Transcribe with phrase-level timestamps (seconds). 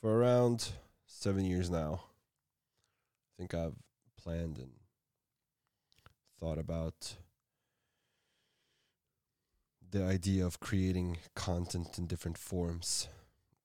[0.00, 0.70] for around
[1.06, 2.00] seven years now.
[2.02, 3.74] I think I've
[4.16, 4.70] planned and
[6.38, 7.16] thought about
[9.90, 13.08] the idea of creating content in different forms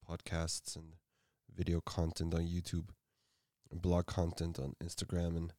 [0.09, 0.93] podcasts and
[1.55, 2.89] video content on YouTube,
[3.71, 5.53] blog content on Instagram, and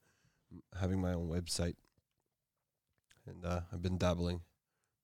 [0.79, 1.77] having my own website.
[3.27, 4.43] And uh, I've been dabbling,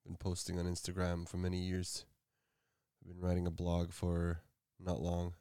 [0.05, 2.05] been posting on Instagram for many years.
[3.01, 4.43] I've been writing a blog for
[4.79, 5.35] not long.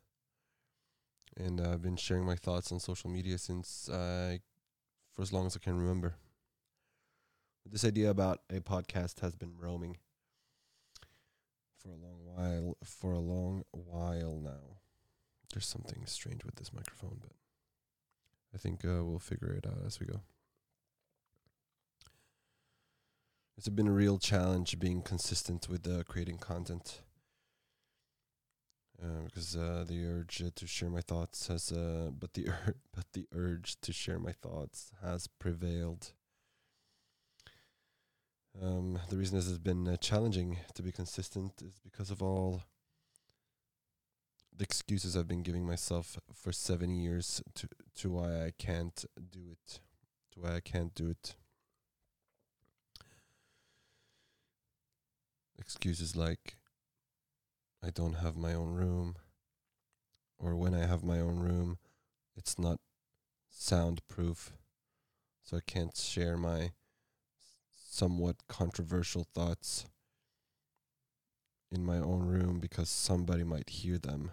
[1.38, 4.40] And uh, I've been sharing my thoughts on social media since I,
[5.14, 6.16] for as long as I can remember.
[7.66, 9.98] This idea about a podcast has been roaming
[11.78, 12.78] for a long while.
[12.84, 14.80] For a long while now.
[15.54, 17.32] There's something strange with this microphone, but
[18.54, 20.22] I think uh, we'll figure it out as we go.
[23.58, 27.02] It's been a real challenge being consistent with uh, creating content.
[29.02, 33.28] Because uh, the urge to share my thoughts has, uh, but the ur- but the
[33.34, 36.14] urge to share my thoughts has prevailed.
[38.62, 42.64] Um, the reason this has been uh, challenging to be consistent is because of all
[44.56, 49.40] the excuses I've been giving myself for seven years to to why I can't do
[49.52, 49.80] it,
[50.34, 51.36] to why I can't do it.
[55.58, 56.58] Excuses like
[57.84, 59.16] I don't have my own room,
[60.38, 61.78] or when I have my own room,
[62.36, 62.80] it's not
[63.50, 64.54] soundproof,
[65.44, 66.72] so I can't share my
[67.76, 69.86] somewhat controversial thoughts
[71.72, 74.32] in my own room because somebody might hear them.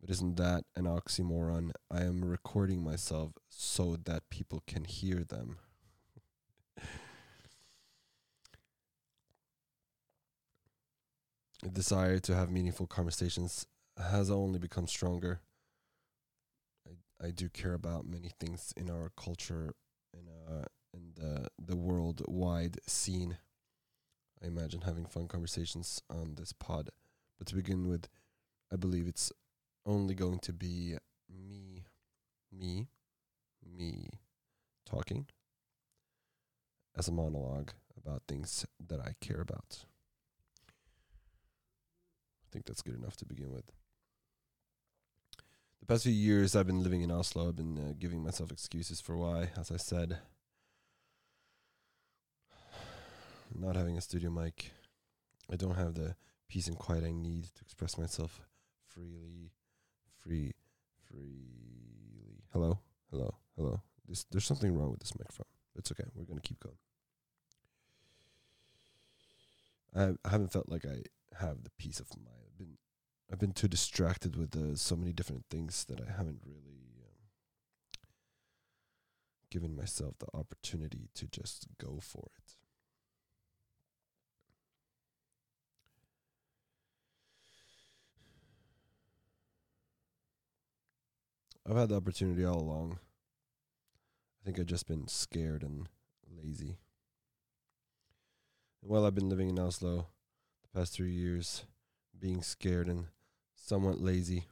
[0.00, 1.72] But isn't that an oxymoron?
[1.90, 5.58] I am recording myself so that people can hear them.
[11.72, 13.66] desire to have meaningful conversations
[13.98, 15.40] has only become stronger.
[16.86, 19.74] I I do care about many things in our culture
[20.12, 20.64] in uh
[20.94, 23.38] in the the worldwide scene.
[24.42, 26.90] I imagine having fun conversations on this pod.
[27.38, 28.08] But to begin with,
[28.72, 29.32] I believe it's
[29.84, 30.96] only going to be
[31.28, 31.84] me
[32.52, 32.88] me
[33.64, 34.08] me
[34.86, 35.26] talking
[36.96, 39.84] as a monologue about things that I care about.
[42.48, 43.64] I think that's good enough to begin with.
[45.80, 47.48] The past few years I've been living in Oslo.
[47.48, 50.18] I've been uh, giving myself excuses for why, as I said.
[53.54, 54.72] Not having a studio mic.
[55.52, 56.16] I don't have the
[56.48, 58.40] peace and quiet I need to express myself
[58.86, 59.52] freely.
[60.16, 60.52] Free,
[61.06, 62.44] freely.
[62.52, 62.78] Hello?
[63.10, 63.34] Hello?
[63.56, 63.82] Hello?
[64.08, 65.46] This, there's something wrong with this microphone.
[65.76, 66.04] It's okay.
[66.14, 66.76] We're to keep going.
[69.94, 71.02] I, I haven't felt like I
[71.38, 72.28] have the peace of mind.
[72.46, 72.78] I've been
[73.30, 77.28] I've been too distracted with uh, so many different things that I haven't really um,
[79.50, 82.54] given myself the opportunity to just go for it.
[91.68, 92.98] I've had the opportunity all along.
[94.40, 95.86] I think I've just been scared and
[96.26, 96.78] lazy.
[98.80, 100.06] And while I've been living in Oslo
[100.78, 101.64] past three years,
[102.20, 103.06] being scared and
[103.56, 104.46] somewhat lazy,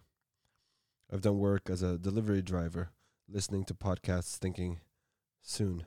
[1.13, 2.89] I've done work as a delivery driver,
[3.29, 4.81] listening to podcasts, thinking,
[5.41, 5.87] soon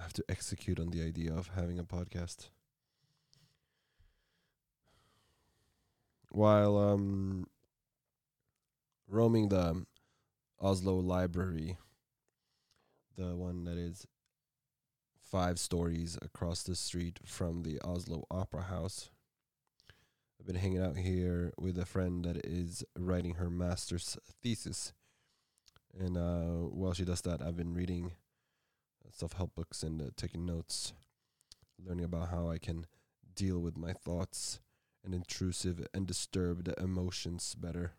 [0.00, 2.48] I have to execute on the idea of having a podcast.
[6.30, 7.46] While um,
[9.06, 9.84] roaming the
[10.58, 11.76] Oslo Library,
[13.14, 14.06] the one that is
[15.22, 19.10] five stories across the street from the Oslo Opera House.
[20.46, 24.92] I've been hanging out here with a friend that is writing her master's thesis.
[25.98, 28.12] And uh, while she does that, I've been reading
[29.10, 30.92] self help books and uh, taking notes,
[31.84, 32.86] learning about how I can
[33.34, 34.60] deal with my thoughts
[35.04, 37.94] and intrusive and disturbed emotions better.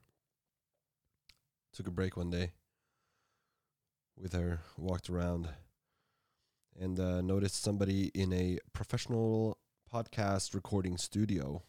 [1.74, 2.52] Took a break one day
[4.18, 5.50] with her, walked around,
[6.80, 9.58] and uh, noticed somebody in a professional
[9.94, 11.62] podcast recording studio.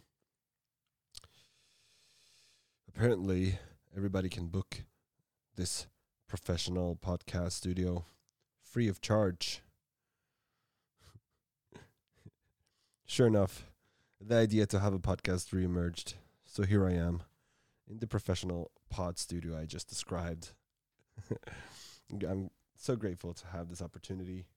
[2.99, 3.61] Apparently,
[3.97, 4.83] everybody can book
[5.55, 5.87] this
[6.27, 8.05] professional podcast studio
[8.61, 9.63] free of charge.
[13.07, 13.71] sure enough,
[14.21, 16.15] the idea to have a podcast reemerged.
[16.45, 17.23] So here I am
[17.89, 20.55] in the professional pod studio I just described.
[22.29, 24.49] I'm so grateful to have this opportunity.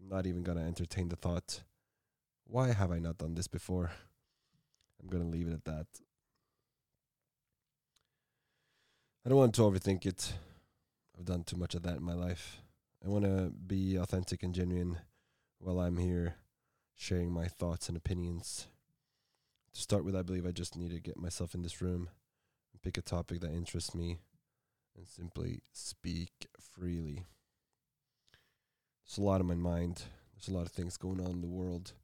[0.00, 1.62] I'm not even going to entertain the thought,
[2.48, 3.92] why have I not done this before?
[5.00, 5.86] I'm going to leave it at that.
[9.24, 10.34] I don't want to overthink it.
[11.18, 12.60] I've done too much of that in my life.
[13.02, 14.98] I want to be authentic and genuine
[15.58, 16.34] while I'm here
[16.94, 18.66] sharing my thoughts and opinions.
[19.72, 22.10] To start with, I believe I just need to get myself in this room
[22.72, 24.18] and pick a topic that interests me
[24.94, 27.24] and simply speak freely.
[29.06, 30.02] There's a lot on my mind.
[30.34, 31.94] There's a lot of things going on in the world.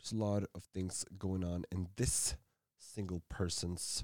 [0.00, 2.34] There's a lot of things going on in this
[2.76, 4.02] single person's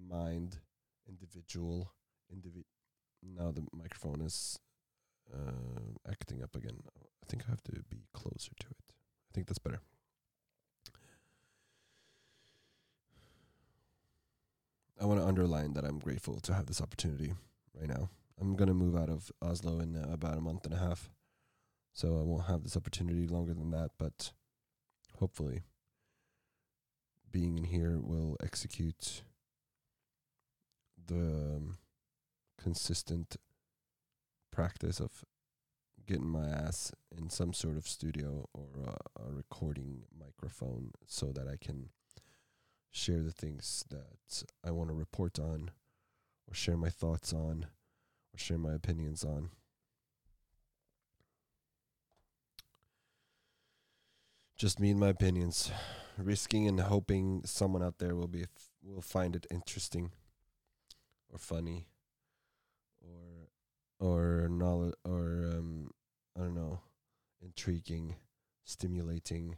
[0.00, 0.58] mind,
[1.08, 1.92] individual,
[2.32, 2.64] individ.
[3.22, 4.58] Now the microphone is
[5.32, 6.78] uh, acting up again.
[6.96, 8.76] I think I have to be closer to it.
[8.88, 9.80] I think that's better.
[15.00, 17.34] I want to underline that I'm grateful to have this opportunity
[17.78, 18.08] right now.
[18.40, 21.08] I'm going to move out of Oslo in uh, about a month and a half.
[21.92, 24.32] So I won't have this opportunity longer than that, but
[25.18, 25.62] hopefully
[27.30, 29.22] being in here will execute
[31.08, 31.78] the um,
[32.62, 33.36] consistent
[34.52, 35.24] practice of
[36.06, 41.46] getting my ass in some sort of studio or a, a recording microphone so that
[41.46, 41.90] I can
[42.90, 45.70] share the things that I want to report on
[46.48, 47.66] or share my thoughts on
[48.34, 49.50] or share my opinions on.
[54.56, 55.70] Just me and my opinions,
[56.16, 60.10] risking and hoping someone out there will be f- will find it interesting
[61.32, 61.88] or funny
[63.00, 63.48] or
[64.00, 65.90] or knowledge or um
[66.36, 66.80] I don't know,
[67.42, 68.14] intriguing,
[68.64, 69.56] stimulating,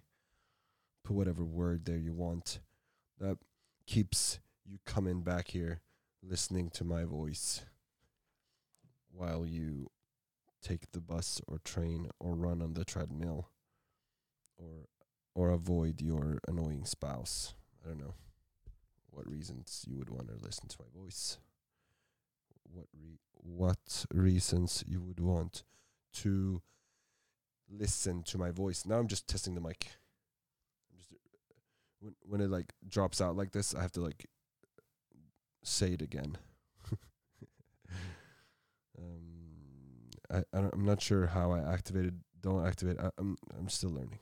[1.05, 2.61] put whatever word there you want
[3.19, 3.37] that
[3.87, 5.83] keeps you coming back here
[6.23, 7.63] listening to my voice
[9.13, 9.91] while you
[10.63, 13.49] take the bus or train or run on the treadmill
[14.57, 14.87] or
[15.35, 17.55] or avoid your annoying spouse.
[17.85, 18.15] I don't know
[19.11, 21.39] what reasons you would want to listen to my voice.
[22.73, 25.65] What re- what reasons you would want
[26.13, 26.63] to
[27.71, 28.85] listen to my voice.
[28.85, 29.87] Now I'm just testing the mic.
[30.91, 31.13] I'm just
[32.01, 34.27] when when it like drops out like this, I have to like
[35.63, 36.39] say it again.
[38.99, 42.21] um, I, I I'm not sure how I activated.
[42.41, 42.99] Don't activate.
[42.99, 44.19] I, I'm I'm still learning.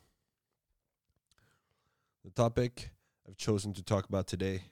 [2.24, 2.90] The topic
[3.26, 4.62] I've chosen to talk about today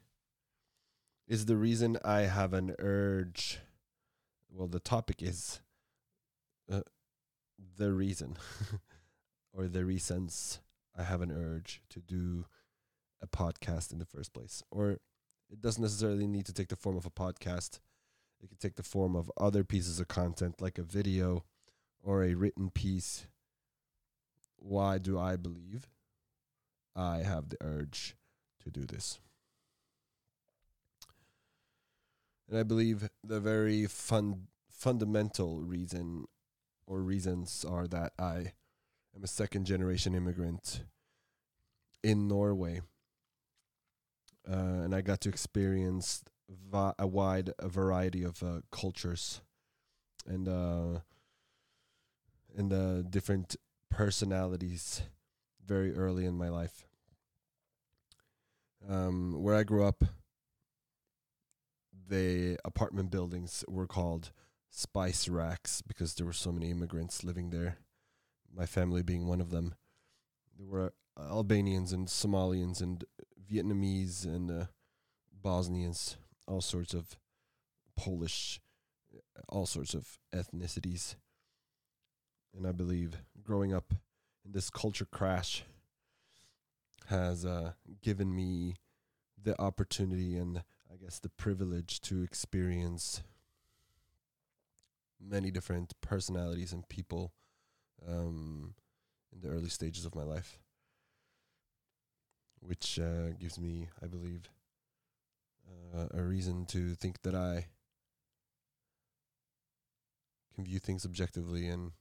[1.29, 3.61] is the reason I have an urge.
[4.51, 5.61] Well, the topic is
[6.71, 6.81] uh,
[7.77, 8.37] the reason
[9.53, 10.61] or the reasons
[10.97, 12.47] I have an urge to do
[13.21, 14.63] a podcast in the first place.
[14.71, 14.99] Or
[15.51, 17.81] it doesn't necessarily need to take the form of a podcast.
[18.43, 21.45] It can take the form of other pieces of content like a video
[22.03, 23.27] or a written piece.
[24.57, 25.89] Why do I believe
[26.95, 28.17] I have the urge
[28.63, 29.19] to do this?
[32.49, 36.27] And I believe the very fun fundamental reason
[36.87, 38.53] or reasons are that I
[39.17, 40.83] am a second generation immigrant
[42.03, 42.83] in Norway.
[44.49, 49.41] Uh, and I got to experience va- a wide a variety of uh, cultures
[50.27, 51.01] and uh,
[52.57, 53.57] and uh, different
[53.91, 55.03] personalities
[55.65, 56.87] very early in my life.
[58.89, 60.05] Um, where I grew up,
[62.09, 64.31] the apartment buildings were called
[64.71, 67.79] spice racks because there were so many immigrants living there.
[68.55, 69.75] My family being one of them.
[70.57, 73.05] There were Albanians and Somalians and
[73.51, 74.65] Vietnamese and uh,
[75.33, 77.17] Bosnians, all sorts of
[77.97, 78.61] Polish,
[79.49, 81.17] all sorts of ethnicities.
[82.57, 83.93] And I believe growing up
[84.45, 85.65] in this culture crash
[87.07, 87.73] has uh,
[88.03, 88.77] given me
[89.43, 90.63] the opportunity and
[90.97, 93.23] I guess the privilege to experience
[95.21, 97.35] many different personalities and people
[98.09, 98.75] um,
[99.31, 100.59] in the early stages of my life,
[102.61, 104.49] which uh, gives me, I believe,
[105.95, 107.67] uh, a reason to think that I
[110.55, 111.93] can view things objectively and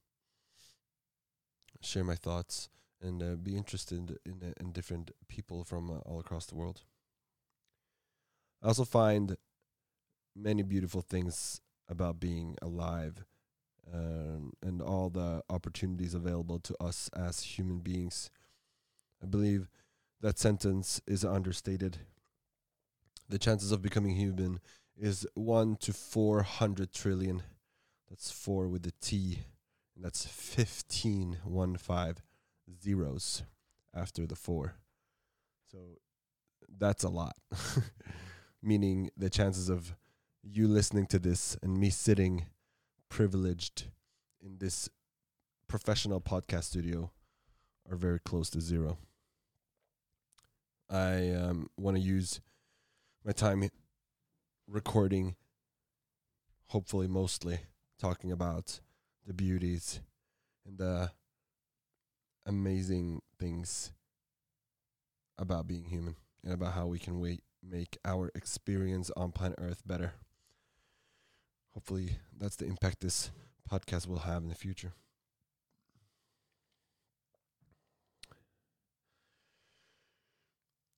[1.82, 2.70] share my thoughts
[3.02, 6.84] and uh, be interested in in different people from uh, all across the world.
[8.64, 9.38] I also find
[10.36, 13.24] many beautiful things about being alive
[13.94, 18.30] um, and all the opportunities available to us as human beings.
[19.22, 19.70] I believe
[20.22, 22.00] that sentence is understated.
[23.30, 24.60] The chances of becoming human
[24.98, 27.44] is 1 to 400 trillion.
[28.10, 29.40] That's 4 with the T.
[29.96, 32.18] And that's 15, one five
[32.82, 33.44] zeros
[33.94, 34.74] after the 4.
[35.72, 35.78] So
[36.78, 37.38] that's a lot.
[38.68, 39.96] Meaning the chances of
[40.42, 42.48] you listening to this and me sitting
[43.10, 43.86] privileged
[44.44, 44.90] in this
[45.68, 47.12] professional podcast studio
[47.88, 48.98] are very close to zero.
[50.90, 52.42] I um, want to use
[53.24, 53.70] my time
[54.68, 55.36] recording,
[56.70, 57.60] hopefully, mostly
[58.00, 58.80] talking about
[59.28, 60.00] the beauties
[60.66, 61.12] and the
[62.48, 63.92] amazing things
[65.38, 69.82] about being human and about how we can wait, make our experience on planet Earth
[69.86, 70.14] better.
[71.74, 73.32] Hopefully, that's the impact this
[73.70, 74.94] podcast will have in the future.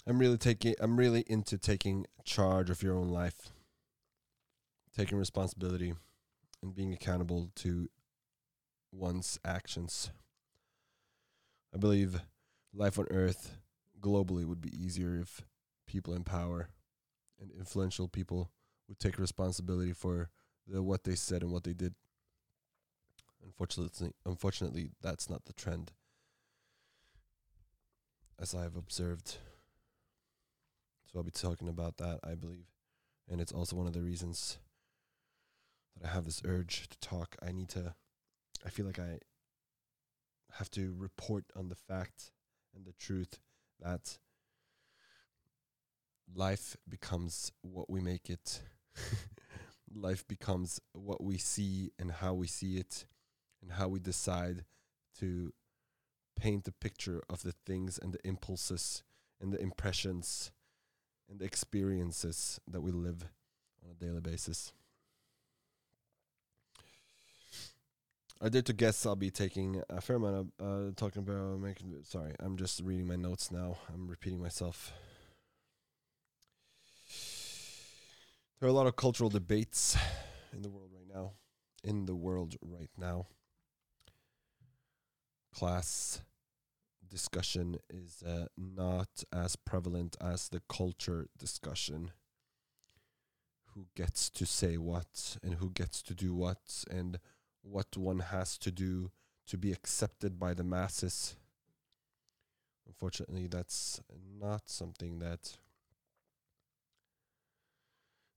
[0.05, 3.50] I'm really taking I'm really into taking charge of your own life.
[4.95, 5.93] Taking responsibility
[6.63, 7.89] and being accountable to
[8.91, 10.12] one's actions.
[11.74, 12.21] I believe
[12.74, 13.57] life on earth
[14.00, 15.41] globally would be easier if
[15.88, 16.70] people in power
[17.39, 18.51] and influential people
[18.88, 20.29] would take responsibility for
[20.67, 21.96] the what they said and what they did.
[23.44, 25.94] Unfortunately, unfortunately, that's not the trend,
[28.39, 29.38] as I have observed.
[31.06, 32.67] So I'll be talking about that, I believe,
[33.29, 34.58] and it's also one of the reasons
[35.96, 37.38] that I have this urge to talk.
[37.41, 37.96] I need to.
[38.65, 39.20] I feel like I
[40.53, 42.32] have to report on the fact
[42.75, 43.39] and the truth
[43.79, 44.17] that
[46.34, 48.62] life becomes what we make it.
[49.96, 53.05] life becomes what we see and how we see it
[53.62, 54.65] and how we decide
[55.19, 55.53] to
[56.39, 59.03] paint a picture of the things and the impulses
[59.41, 60.51] and the impressions
[61.29, 63.25] and the experiences that we live
[63.84, 64.72] on a daily basis.
[68.39, 71.96] I did to guess I'll be taking a fair amount of uh, talking about making.
[72.03, 73.77] Sorry, I'm just reading my notes now.
[73.91, 74.93] I'm repeating myself.
[78.59, 79.95] There are a lot of cultural debates
[80.51, 81.33] in the world right now.
[81.83, 83.27] In the world right now,
[85.53, 86.23] class
[87.07, 92.11] discussion is uh, not as prevalent as the culture discussion.
[93.75, 97.19] Who gets to say what and who gets to do what and
[97.61, 99.11] what one has to do
[99.45, 101.35] to be accepted by the masses.
[102.87, 104.01] Unfortunately, that's
[104.39, 105.57] not something that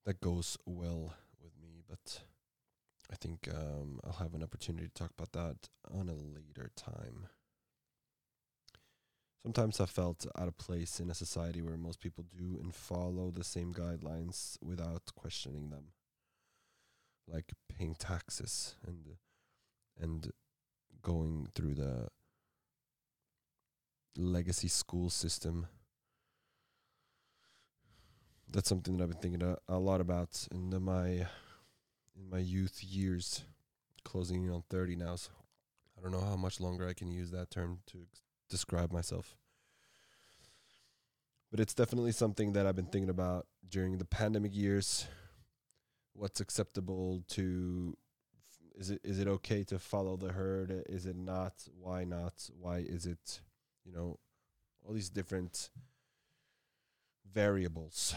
[0.04, 2.22] that goes well with me, but
[3.12, 7.28] I think um, I'll have an opportunity to talk about that on a later time.
[9.42, 13.30] Sometimes I felt out of place in a society where most people do and follow
[13.30, 15.92] the same guidelines without questioning them,
[17.26, 19.16] like paying taxes and
[19.98, 20.32] and
[21.02, 22.08] going through the
[24.16, 25.66] legacy school system.
[28.52, 32.38] That's something that I've been thinking a, a lot about in the, my in my
[32.38, 33.44] youth years,
[34.04, 35.16] closing in on thirty now.
[35.16, 35.30] So
[35.96, 37.98] I don't know how much longer I can use that term to
[38.48, 39.36] describe myself.
[41.50, 45.06] But it's definitely something that I've been thinking about during the pandemic years.
[46.12, 47.96] What's acceptable to
[48.76, 50.84] is it is it okay to follow the herd?
[50.88, 51.54] Is it not?
[51.78, 52.50] Why not?
[52.58, 53.40] Why is it?
[53.84, 54.18] You know,
[54.84, 55.70] all these different
[57.32, 58.14] variables.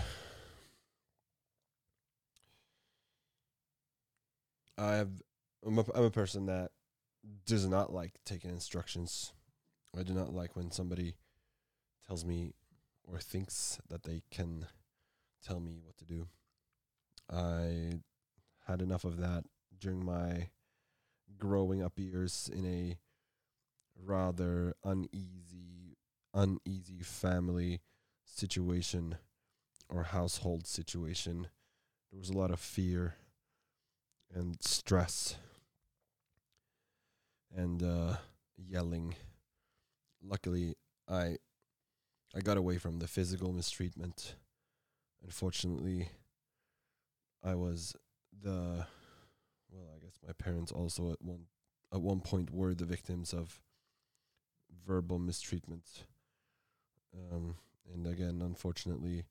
[4.77, 5.09] I have
[5.65, 6.71] I'm a, I'm a person that
[7.45, 9.33] does not like taking instructions.
[9.97, 11.15] I do not like when somebody
[12.07, 12.53] tells me
[13.05, 14.65] or thinks that they can
[15.45, 16.27] tell me what to do.
[17.31, 17.99] I
[18.67, 19.43] had enough of that
[19.79, 20.49] during my
[21.37, 22.97] growing up years in a
[24.01, 25.97] rather uneasy
[26.33, 27.79] uneasy family
[28.37, 29.17] situation
[29.89, 31.47] or household situation.
[32.11, 33.15] There was a lot of fear
[34.33, 35.35] and stress
[37.55, 38.15] and uh,
[38.57, 39.15] yelling.
[40.21, 40.75] Luckily,
[41.07, 41.37] I
[42.35, 44.35] I got away from the physical mistreatment.
[45.23, 46.09] Unfortunately,
[47.43, 47.95] I was
[48.41, 48.85] the
[49.71, 51.45] well, I guess my parents also at one
[51.93, 53.61] at one point were the victims of
[54.85, 56.05] verbal mistreatment.
[57.15, 57.55] Um,
[57.91, 59.25] and again, unfortunately,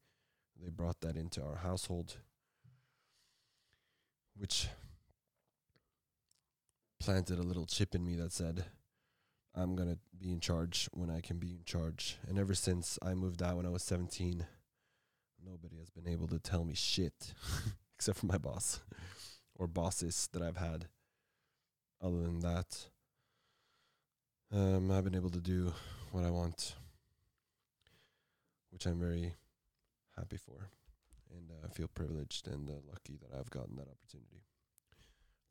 [0.62, 2.16] they brought that into our household,
[4.36, 4.68] which
[7.00, 8.64] planted a little chip in me that said,
[9.54, 12.16] I'm going to be in charge when I can be in charge.
[12.28, 14.46] And ever since I moved out when I was 17,
[15.44, 17.34] nobody has been able to tell me shit
[17.96, 18.80] except for my boss
[19.56, 20.86] or bosses that I've had.
[22.00, 22.86] Other than that,
[24.52, 25.72] um, I've been able to do
[26.10, 26.74] what I want,
[28.72, 29.34] which I'm very
[30.16, 30.70] happy for.
[31.34, 34.42] and uh, I feel privileged and uh, lucky that I've gotten that opportunity.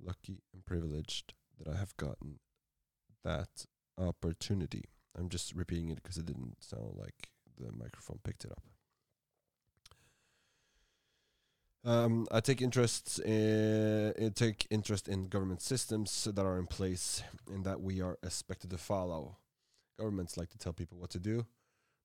[0.03, 2.39] Lucky and privileged that I have gotten
[3.23, 3.65] that
[3.97, 4.85] opportunity.
[5.17, 8.63] I'm just repeating it because it didn't sound like the microphone picked it up.
[11.83, 17.23] Um, I take interest in, I take interest in government systems that are in place
[17.51, 19.37] and that we are expected to follow.
[19.97, 21.45] Governments like to tell people what to do,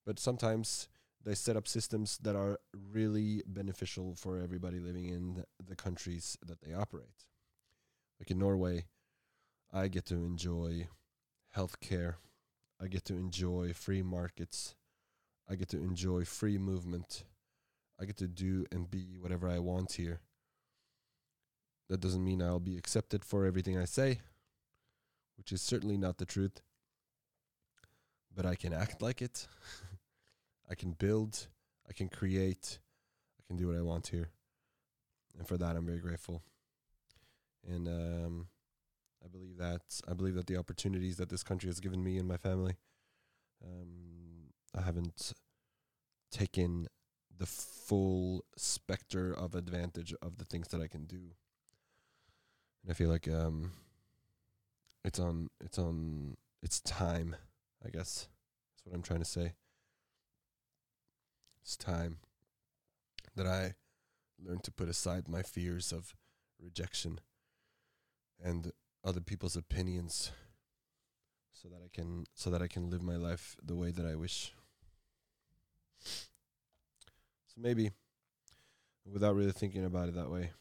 [0.07, 0.89] but sometimes
[1.27, 2.59] they set up systems that are
[2.93, 7.27] really beneficial for everybody living in the countries that they operate.
[8.19, 8.87] Like in Norway,
[9.71, 10.89] I get to enjoy
[11.55, 12.15] healthcare.
[12.81, 14.75] I get to enjoy free markets.
[15.51, 17.25] I get to enjoy free movement
[18.01, 20.21] I get to do and be whatever I want here.
[21.89, 24.21] That doesn't mean I'll be accepted for everything I say,
[25.37, 26.61] which is certainly not the truth.
[28.35, 29.47] But I can act like it.
[30.69, 31.49] I can build.
[31.89, 32.79] I can create.
[33.39, 34.31] I can do what I want here.
[35.39, 36.43] And for that, I'm very grateful.
[37.67, 38.49] And um,
[39.25, 42.29] I believe that I believe that the opportunities that this country has given me and
[42.29, 42.77] my family,
[43.65, 45.33] um, I haven't
[46.31, 46.87] taken
[47.39, 51.33] the full specter of advantage of the things that I can do.
[52.83, 53.73] And I feel like um
[55.05, 57.37] it's on it's on it's time,
[57.85, 58.29] I guess.
[58.75, 59.53] That's what I'm trying to say.
[61.67, 62.19] It's time
[63.35, 63.75] that I
[64.39, 66.15] learn to put aside my fears of
[66.63, 67.19] rejection
[68.41, 68.71] and
[69.05, 70.31] other people's opinions
[71.53, 74.15] so that I can so that I can live my life the way that I
[74.15, 74.55] wish.
[76.05, 77.91] So maybe,
[79.05, 80.53] without really thinking about it that way,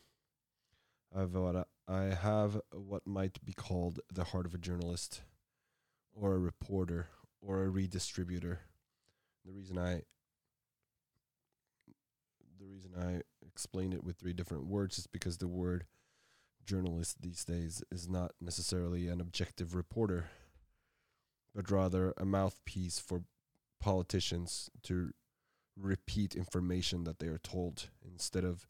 [1.16, 5.22] I've what I have what might be called the heart of a journalist,
[6.16, 7.10] or a reporter,
[7.42, 8.58] or a redistributor.
[9.46, 10.02] The reason I
[12.76, 15.86] reason I explain it with three different words is because the word
[16.66, 20.26] journalist these days is not necessarily an objective reporter,
[21.54, 23.24] but rather a mouthpiece for
[23.80, 25.12] politicians to
[25.78, 28.68] repeat information that they are told instead of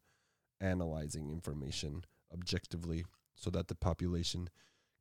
[0.62, 4.50] analyzing information objectively so that the population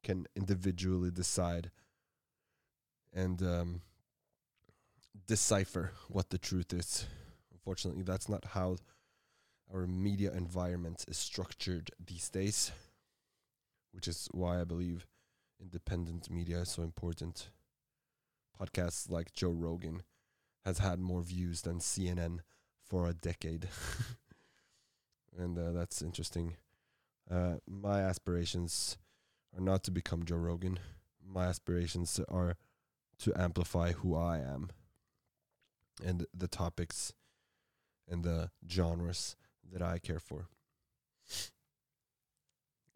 [0.03, 1.71] can individually decide
[3.13, 3.81] and um,
[5.27, 7.07] decipher what the truth is.
[7.53, 8.77] Unfortunately, that's not how
[9.73, 12.73] our media environment is structured these days,
[13.93, 15.07] which is why I believe
[15.61, 17.49] independent media is so important.
[18.61, 20.03] Podcasts like Joe Rogan
[20.65, 22.41] has had more views than CNN
[22.83, 23.69] for a decade.
[25.39, 26.57] and uh, that's interesting.
[27.31, 28.97] Uh, my aspirations
[29.57, 30.79] are not to become Joe Rogan.
[31.27, 32.57] My aspirations are
[33.19, 34.71] to amplify who I am
[36.05, 37.13] and the topics
[38.09, 39.37] and the genres
[39.73, 40.49] that I care for.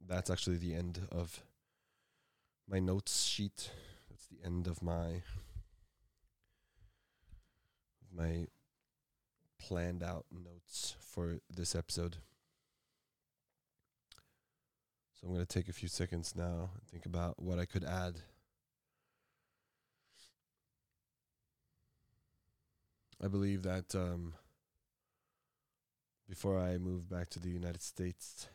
[0.06, 1.42] That's actually the end of
[2.68, 3.70] my notes sheet.
[4.08, 5.22] That's the end of my
[8.14, 8.46] my
[9.58, 12.16] planned out notes for this episode.
[15.12, 17.84] So I'm going to take a few seconds now and think about what I could
[17.84, 18.20] add.
[23.22, 24.34] I believe that um,
[26.28, 28.48] before I move back to the United States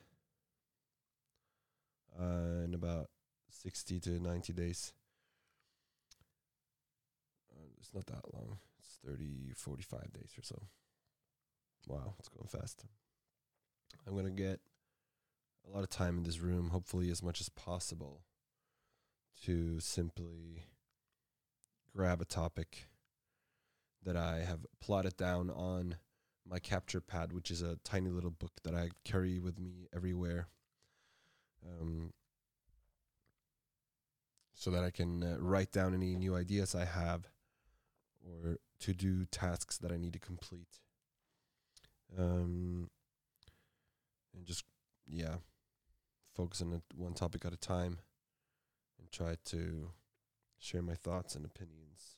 [2.20, 3.08] uh, in about
[3.50, 4.94] 60 to 90 days,
[7.52, 8.60] uh, it's not that long.
[8.80, 10.62] It's 30, 45 days or so.
[11.88, 12.86] Wow, it's going fast.
[14.08, 14.60] I'm going to get
[15.68, 18.22] a lot of time in this room, hopefully, as much as possible,
[19.46, 20.66] to simply
[21.96, 22.86] grab a topic
[24.04, 25.96] that I have plotted down on
[26.50, 30.48] my capture pad, which is a tiny little book that I carry with me everywhere.
[31.66, 32.12] Um,
[34.54, 37.28] so that I can uh, write down any new ideas I have
[38.26, 40.80] or to do tasks that I need to complete.
[42.18, 42.90] Um,
[44.36, 44.64] and just,
[45.08, 45.36] yeah,
[46.34, 48.00] focus on one topic at a time
[49.00, 49.92] and try to
[50.60, 52.16] share my thoughts and opinions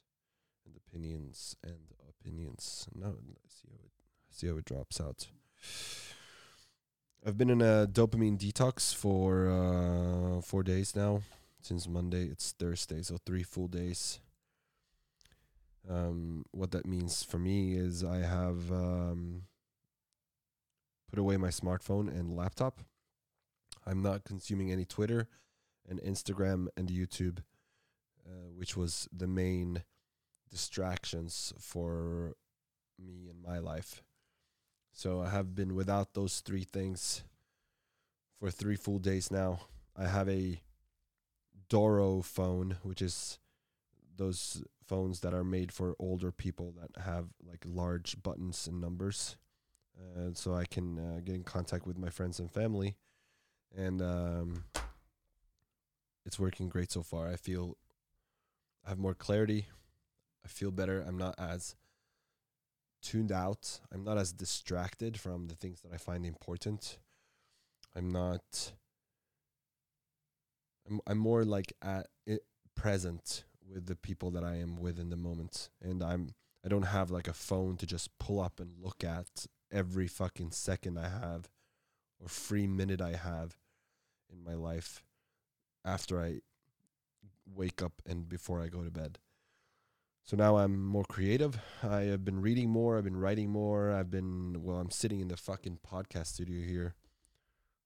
[0.66, 2.88] and opinions and opinions.
[2.94, 3.92] No, let's see how it
[4.36, 5.28] see how it drops out.
[7.26, 11.22] I've been in a dopamine detox for uh, four days now.
[11.62, 14.20] Since Monday, it's Thursday, so three full days.
[15.90, 19.44] Um, what that means for me is I have um,
[21.10, 22.82] put away my smartphone and laptop.
[23.88, 25.28] I'm not consuming any Twitter
[25.88, 27.40] and Instagram and YouTube,
[28.28, 29.84] uh, which was the main
[30.52, 32.36] distractions for
[33.00, 34.04] me in my life.
[34.98, 37.24] So I have been without those three things
[38.40, 39.60] for three full days now.
[39.94, 40.62] I have a
[41.68, 43.38] Doro phone, which is
[44.16, 49.36] those phones that are made for older people that have like large buttons and numbers.
[50.00, 52.96] Uh, so I can uh, get in contact with my friends and family.
[53.76, 54.64] And um,
[56.26, 57.28] it's working great so far.
[57.28, 57.76] I feel
[58.86, 59.68] I have more clarity.
[60.46, 61.04] I feel better.
[61.06, 61.76] I'm not as
[63.06, 63.80] tuned out.
[63.94, 66.98] I'm not as distracted from the things that I find important.
[67.96, 68.74] I'm not.
[70.90, 72.44] I'm I'm more like at it
[72.76, 76.34] present with the people that I am with in the moment, and I'm
[76.66, 80.52] I don't have like a phone to just pull up and look at every fucking
[80.52, 81.50] second I have,
[82.20, 83.58] or free minute I have,
[84.32, 85.04] in my life,
[85.84, 86.42] after I
[87.46, 89.20] wake up and before I go to bed.
[90.26, 91.60] So now I'm more creative.
[91.84, 92.98] I have been reading more.
[92.98, 93.92] I've been writing more.
[93.92, 96.96] I've been, well, I'm sitting in the fucking podcast studio here.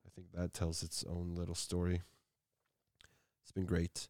[0.06, 2.02] I think that tells its own little story.
[3.43, 4.08] It's been great.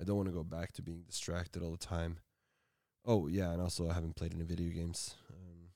[0.00, 2.18] I don't want to go back to being distracted all the time.
[3.04, 5.70] Oh, yeah, and also I haven't played any video games, um,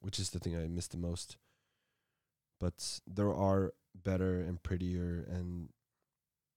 [0.00, 1.36] which is the thing I miss the most.
[2.58, 5.68] But there are better and prettier and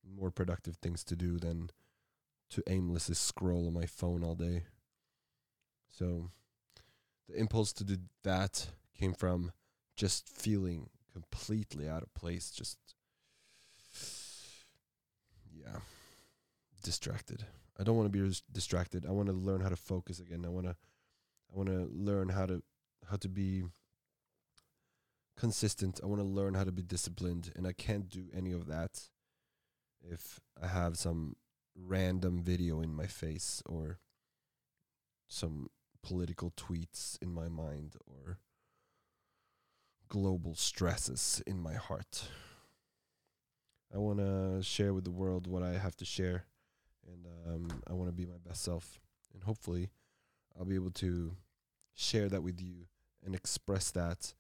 [0.10, 1.70] more productive things to do than
[2.52, 4.64] to aimlessly scroll on my phone all day.
[5.90, 6.30] So
[7.28, 9.52] the impulse to do that came from
[9.96, 12.78] just feeling completely out of place, just
[15.54, 15.80] yeah,
[16.84, 17.46] distracted.
[17.80, 19.06] I don't want to be distracted.
[19.06, 20.44] I want to learn how to focus again.
[20.46, 20.76] I want to
[21.52, 22.62] I want to learn how to
[23.10, 23.64] how to be
[25.38, 26.00] consistent.
[26.04, 29.10] I want to learn how to be disciplined and I can't do any of that
[30.02, 31.36] if I have some
[31.86, 34.00] random video in my face or
[35.28, 35.70] some
[36.02, 38.40] political tweets in my mind or
[40.08, 42.24] global stresses in my heart.
[43.94, 46.46] I want to share with the world what I have to share
[47.08, 49.00] and um, I want to be my best self
[49.34, 49.90] and hopefully
[50.58, 51.36] I'll be able to
[51.96, 52.88] share that with you
[53.26, 54.34] and express that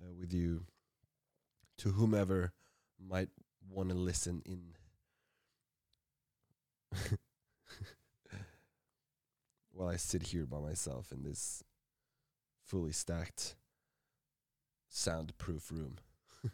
[0.00, 0.64] uh, with you
[1.78, 2.52] to whomever
[2.98, 3.28] might
[3.68, 4.74] want to listen in
[9.72, 11.62] while I sit here by myself in this
[12.64, 13.56] fully stacked
[14.88, 15.96] soundproof room.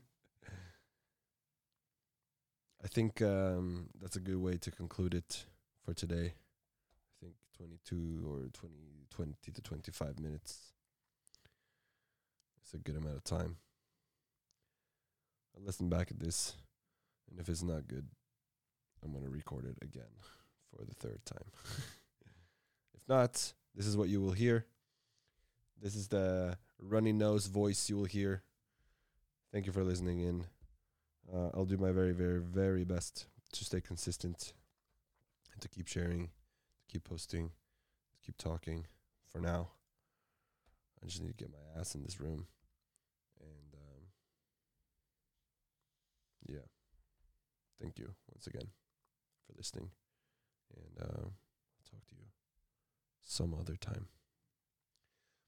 [2.83, 5.45] I think um, that's a good way to conclude it
[5.85, 6.33] for today.
[6.35, 8.75] I think 22 or 20,
[9.11, 10.73] 20 to 25 minutes.
[12.63, 13.57] It's a good amount of time.
[15.57, 16.55] I'll listen back at this,
[17.29, 18.07] and if it's not good,
[19.05, 20.13] I'm going to record it again
[20.71, 21.45] for the third time.
[22.95, 24.67] if not, this is what you will hear.
[25.81, 28.43] This is the runny nose voice you will hear.
[29.53, 30.45] Thank you for listening in.
[31.33, 34.53] Uh, I'll do my very, very, very best to stay consistent
[35.53, 38.87] and to keep sharing, to keep posting, to keep talking.
[39.33, 39.69] For now,
[41.03, 42.47] I just need to get my ass in this room.
[43.41, 44.03] And um,
[46.47, 46.67] yeah,
[47.81, 48.69] thank you once again
[49.51, 49.91] for listening.
[50.75, 52.27] And uh, I'll talk to you
[53.23, 54.07] some other time.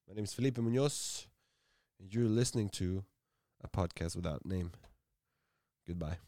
[0.09, 1.27] My name is Felipe Munoz,
[2.01, 3.05] and you're listening to
[3.63, 4.73] a podcast without name.
[5.87, 6.19] Goodbye.